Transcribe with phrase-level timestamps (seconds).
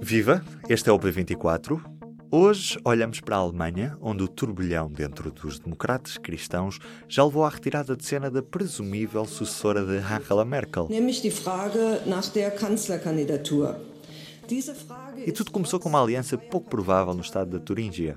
[0.00, 0.44] Viva!
[0.68, 1.80] Este é o P24.
[2.30, 7.48] Hoje olhamos para a Alemanha, onde o turbilhão dentro dos democratas cristãos já levou à
[7.48, 10.86] retirada de cena da presumível sucessora de Angela Merkel.
[10.88, 13.74] Nämlich die Frage nach der Kanzlerkandidatur.
[15.26, 18.16] E tudo começou com uma aliança pouco provável no estado da Turíngia.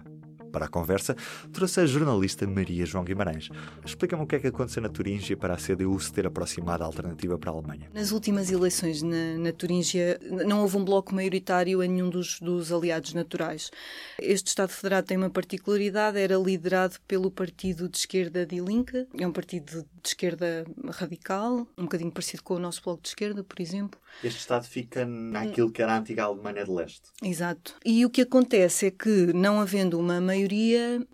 [0.52, 1.16] Para a conversa,
[1.54, 3.50] trouxe a jornalista Maria João Guimarães.
[3.86, 6.86] Explica-me o que é que aconteceu na Turíngia para a CDU se ter aproximado à
[6.86, 7.90] alternativa para a Alemanha.
[7.94, 12.72] Nas últimas eleições na, na Turíngia não houve um bloco maioritário em nenhum dos, dos
[12.72, 13.72] aliados naturais.
[14.20, 19.26] Este Estado Federado tem uma particularidade, era liderado pelo partido de esquerda Die Linke, é
[19.26, 23.62] um partido de esquerda radical, um bocadinho parecido com o nosso bloco de esquerda, por
[23.62, 24.00] exemplo.
[24.24, 27.10] Este estado fica naquilo que era a antiga Alemanha de Leste.
[27.24, 27.76] Exato.
[27.86, 30.41] E o que acontece é que, não havendo uma maioria,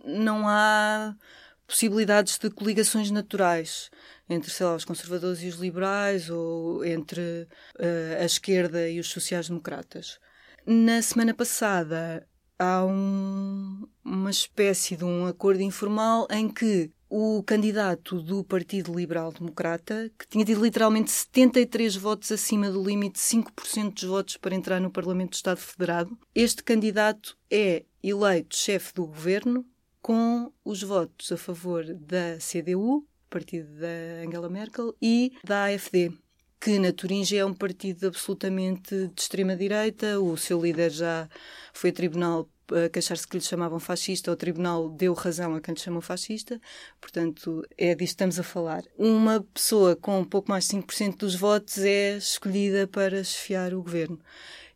[0.04, 1.16] não há
[1.68, 3.92] possibilidades de coligações naturais
[4.30, 9.10] entre, sei lá, os conservadores e os liberais ou entre uh, a esquerda e os
[9.10, 10.20] sociais-democratas.
[10.66, 12.28] Na semana passada
[12.60, 19.32] há um, uma espécie de um acordo informal em que o candidato do Partido Liberal
[19.32, 24.56] Democrata, que tinha tido literalmente 73 votos acima do limite de 5% dos votos para
[24.56, 29.66] entrar no Parlamento do Estado Federado, este candidato é eleito chefe do governo
[30.02, 36.12] com os votos a favor da CDU, partido da Angela Merkel, e da AfD,
[36.60, 40.20] que na Turíngia é um partido absolutamente de extrema-direita.
[40.20, 41.30] O seu líder já
[41.74, 45.74] foi a tribunal a queixar-se que lhe chamavam fascista, o tribunal deu razão a quem
[45.74, 46.60] lhe chamou fascista,
[47.00, 48.84] portanto, é disto que estamos a falar.
[48.98, 54.20] Uma pessoa com pouco mais de 5% dos votos é escolhida para chefiar o governo.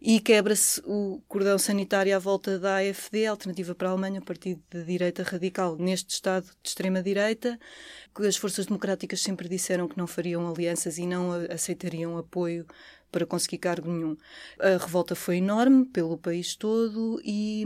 [0.03, 4.83] E quebra-se o cordão sanitário à volta da AfD, Alternativa para a Alemanha, partido de
[4.83, 7.59] direita radical, neste Estado de extrema-direita.
[8.15, 12.65] As forças democráticas sempre disseram que não fariam alianças e não aceitariam apoio
[13.11, 14.15] para conseguir cargo nenhum.
[14.59, 17.65] A revolta foi enorme pelo país todo e,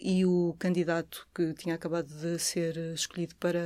[0.00, 3.60] e o candidato que tinha acabado de ser escolhido para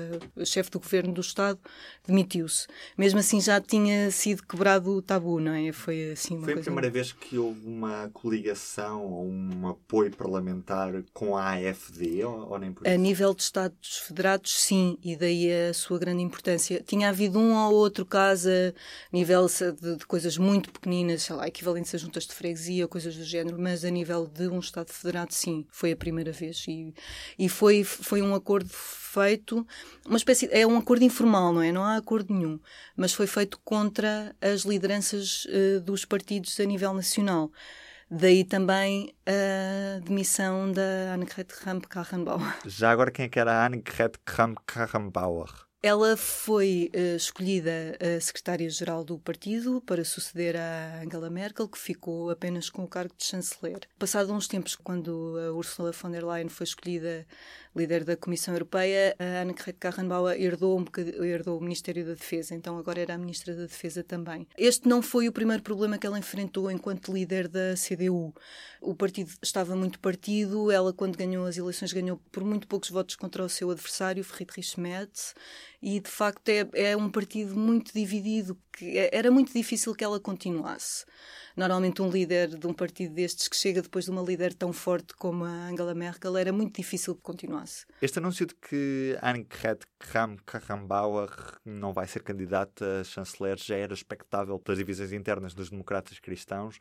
[0.45, 1.59] chefe do governo do Estado
[2.06, 2.66] demitiu-se.
[2.97, 5.72] Mesmo assim já tinha sido quebrado o tabu, não é?
[5.72, 10.93] Foi assim uma Foi a primeira vez que houve uma coligação ou um apoio parlamentar
[11.12, 13.00] com a AfD ou, ou nem por A isso?
[13.00, 16.83] nível de Estados Federados, sim, e daí a sua grande importância.
[16.87, 18.72] Tinha havido um ou outro caso a
[19.12, 23.22] nível de, de coisas muito pequeninas, sei lá, equivalentes a juntas de freguesia coisas do
[23.22, 26.65] género, mas a nível de um Estado Federado, sim, foi a primeira vez.
[26.66, 26.93] E,
[27.38, 29.65] e foi, foi um acordo feito,
[30.04, 31.71] uma espécie, é um acordo informal, não é?
[31.71, 32.59] Não há acordo nenhum,
[32.97, 37.53] mas foi feito contra as lideranças uh, dos partidos a nível nacional.
[38.10, 42.59] Daí também a demissão da Annegret Kramp-Karrenbauer.
[42.66, 45.72] Já agora quem é que era a Annegret Kramp-Karrenbauer?
[45.84, 52.31] Ela foi uh, escolhida a secretária-geral do partido para suceder a Angela Merkel, que ficou
[52.31, 53.81] apenas com o cargo de chanceler.
[53.98, 57.26] Passado uns tempos, quando a Ursula von der Leyen foi escolhida
[57.75, 62.78] líder da Comissão Europeia, a Annegret Karrenbauer herdou, um herdou o Ministério da Defesa, então
[62.78, 64.47] agora era a Ministra da Defesa também.
[64.56, 68.34] Este não foi o primeiro problema que ela enfrentou enquanto líder da CDU.
[68.81, 73.16] O partido estava muito partido, ela quando ganhou as eleições ganhou por muito poucos votos
[73.16, 75.34] contra o seu adversário, Friedrich Merz,
[75.82, 80.20] e de facto é, é um partido muito dividido, que era muito difícil que ela
[80.20, 81.04] continuasse.
[81.56, 85.15] Normalmente um líder de um partido destes que chega depois de uma líder tão forte
[85.16, 87.84] como a Angela Merkel era muito difícil que continuasse.
[88.00, 91.31] Este anúncio de que Annegret Kramp-Karrenbauer
[91.65, 96.78] não vai ser candidata a chanceler já era expectável pelas divisões internas dos democratas cristãos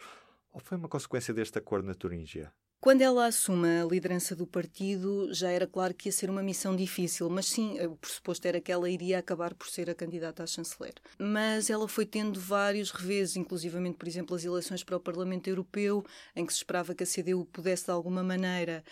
[0.52, 2.54] ou foi uma consequência deste acordo na Turíngia?
[2.82, 6.76] Quando ela assume a liderança do partido, já era claro que ia ser uma missão
[6.76, 10.48] difícil, mas sim, o pressuposto era que ela iria acabar por ser a candidata a
[10.48, 10.96] chanceler.
[11.20, 16.04] Mas ela foi tendo vários reveses, inclusivamente, por exemplo, as eleições para o Parlamento Europeu,
[16.36, 18.84] em que se esperava que a CDU pudesse, de alguma maneira,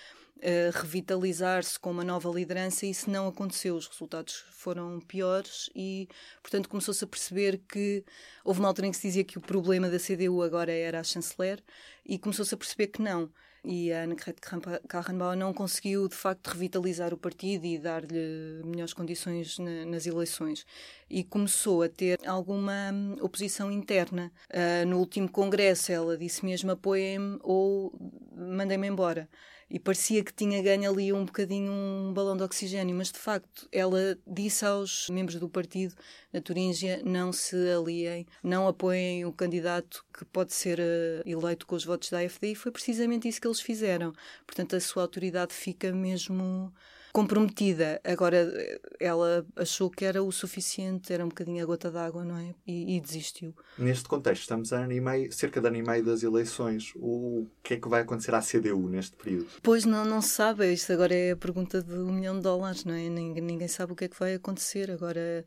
[0.41, 3.75] Uh, revitalizar-se com uma nova liderança e isso não aconteceu.
[3.75, 6.07] Os resultados foram piores e,
[6.41, 8.05] portanto, começou-se a perceber que
[8.41, 11.03] houve uma altura em que se dizia que o problema da CDU agora era a
[11.03, 11.61] chanceler
[12.05, 13.29] e começou-se a perceber que não.
[13.63, 14.39] E a Annegret
[14.87, 20.65] Karrenbauer não conseguiu, de facto, revitalizar o partido e dar-lhe melhores condições na, nas eleições.
[21.09, 24.31] E começou a ter alguma hum, oposição interna.
[24.49, 27.93] Uh, no último congresso, ela disse mesmo: apoiem-me ou
[28.35, 29.27] mandem-me embora
[29.69, 33.67] e parecia que tinha ganho ali um bocadinho um balão de oxigênio, mas de facto
[33.71, 35.95] ela disse aos membros do partido
[36.33, 41.75] na Turíngia não se aliem, não apoiem o candidato que pode ser uh, eleito com
[41.75, 44.13] os votos da AfD e foi precisamente isso que eles fizeram.
[44.45, 46.73] Portanto, a sua autoridade fica mesmo
[47.11, 47.99] comprometida.
[48.03, 48.51] Agora,
[48.99, 52.53] ela achou que era o suficiente, era um bocadinho a gota d'água, não é?
[52.65, 53.53] E, e, desistiu.
[53.77, 56.93] Neste contexto, estamos a ano e meio, cerca de ano e meio das eleições.
[56.95, 59.47] O que é que vai acontecer à CDU neste período?
[59.61, 60.71] Pois não, não se sabe.
[60.71, 63.09] Isto agora é a pergunta de um milhão de dólares, não é?
[63.09, 64.91] Ninguém, ninguém sabe o que é que vai acontecer.
[64.91, 65.45] Agora,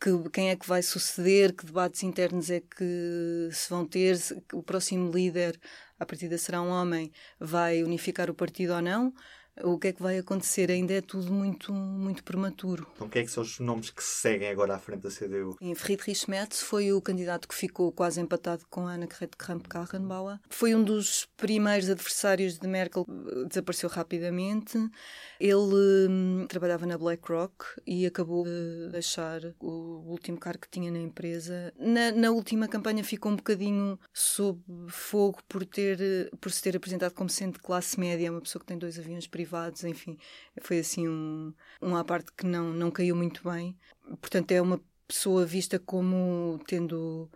[0.00, 4.18] que, quem é que vai suceder, que debates internos é que se vão ter,
[4.52, 5.58] o próximo líder,
[5.98, 7.10] a partida será um homem,
[7.40, 9.12] vai unificar o partido ou não
[9.62, 12.86] o que é que vai acontecer ainda é tudo muito, muito prematuro.
[12.94, 15.56] Então, quem é que são os nomes que se seguem agora à frente da CDU?
[15.60, 20.38] Em Friedrich Merz foi o candidato que ficou quase empatado com Annegret Kramp-Karrenbauer.
[20.48, 23.06] Foi um dos primeiros adversários de Merkel,
[23.48, 24.78] desapareceu rapidamente.
[25.40, 30.98] Ele hum, trabalhava na BlackRock e acabou de deixar o último cargo que tinha na
[30.98, 31.72] empresa.
[31.78, 37.12] Na, na última campanha ficou um bocadinho sob fogo por, ter, por se ter apresentado
[37.12, 40.18] como sendo de classe média, uma pessoa que tem dois aviões privados privados, enfim,
[40.60, 43.74] foi assim um, um à parte que não, não caiu muito bem.
[44.20, 47.30] Portanto, é uma pessoa vista como tendo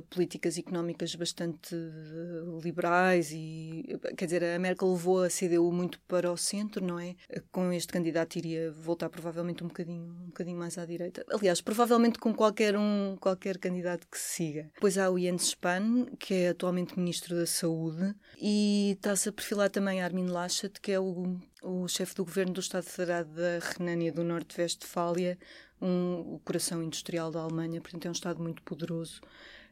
[0.00, 6.30] políticas económicas bastante eh, liberais e quer dizer a Merkel levou a CDU muito para
[6.30, 7.14] o centro não é?
[7.50, 11.24] Com este candidato iria voltar provavelmente um bocadinho um bocadinho mais à direita.
[11.30, 14.70] Aliás provavelmente com qualquer um qualquer candidato que se siga.
[14.74, 19.70] Depois há o Jens Spahn que é atualmente ministro da saúde e está-se a perfilar
[19.70, 24.12] também Armin Laschet que é o o chefe do governo do Estado Federado da Renânia
[24.12, 25.38] do Norte-Vestfália,
[25.80, 29.20] um, o coração industrial da Alemanha, portanto é um Estado muito poderoso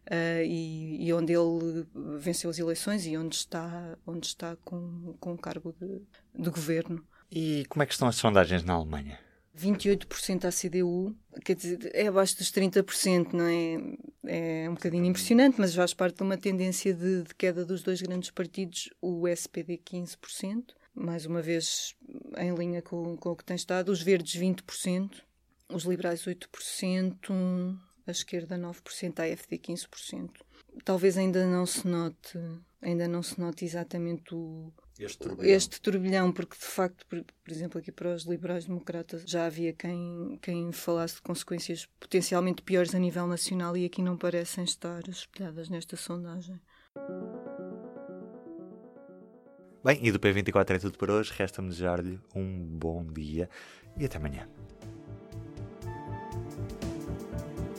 [0.07, 1.87] uh, e, e, onde ele
[2.19, 6.03] venceu as eleições e onde está, onde está com, com o cargo de,
[6.35, 7.05] de governo.
[7.31, 9.19] E como é que estão as sondagens na Alemanha?
[9.57, 11.15] 28% à CDU,
[11.45, 14.65] quer dizer, é abaixo dos 30%, não é?
[14.65, 18.01] É um bocadinho impressionante, mas faz parte de uma tendência de, de queda dos dois
[18.01, 21.95] grandes partidos, o SPD 15%, mais uma vez
[22.39, 25.23] em linha com, com o que tem estado, os verdes 20%,
[25.69, 27.77] os liberais 8%,
[28.07, 30.31] a esquerda 9%, a AFD 15%.
[30.85, 32.39] Talvez ainda não se note,
[32.81, 35.57] ainda não se note exatamente o, este turbilhão.
[35.57, 39.73] este turbilhão, porque de facto, por, por, exemplo, aqui para os liberais democratas já havia
[39.73, 45.09] quem, quem falasse de consequências potencialmente piores a nível nacional e aqui não parecem estar
[45.09, 46.61] espelhadas nesta sondagem.
[49.83, 51.33] Bem, e do P24 é tudo por hoje.
[51.35, 53.49] Resta-me desejar-lhe um bom dia
[53.97, 54.47] e até amanhã.